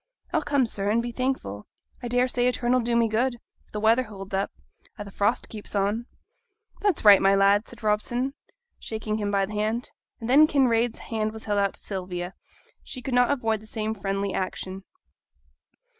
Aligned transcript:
'I'll 0.33 0.41
come, 0.41 0.65
sir, 0.65 0.89
and 0.89 0.99
be 0.99 1.11
thankful. 1.11 1.67
I 2.01 2.07
daresay 2.07 2.47
a 2.47 2.51
turn'll 2.51 2.79
do 2.81 2.95
me 2.95 3.07
good, 3.07 3.35
if 3.63 3.71
the 3.71 3.79
weather 3.79 4.01
holds 4.05 4.33
up, 4.33 4.51
an' 4.97 5.05
th' 5.05 5.13
frost 5.13 5.47
keeps 5.47 5.75
on.' 5.75 6.07
'That's 6.79 7.05
right, 7.05 7.21
my 7.21 7.35
lad,' 7.35 7.67
said 7.67 7.83
Robson, 7.83 8.33
shaking 8.79 9.19
him 9.19 9.29
by 9.29 9.45
the 9.45 9.53
hand, 9.53 9.91
and 10.19 10.27
then 10.27 10.47
Kinraid's 10.47 10.97
hand 11.13 11.31
was 11.31 11.45
held 11.45 11.59
out 11.59 11.75
to 11.75 11.81
Sylvia, 11.81 12.33
and 12.33 12.33
she 12.81 13.03
could 13.03 13.13
not 13.13 13.29
avoid 13.29 13.59
the 13.59 13.67
same 13.67 13.93
friendly 13.93 14.33
action. 14.33 14.85